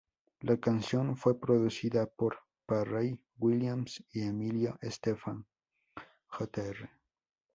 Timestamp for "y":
4.11-4.21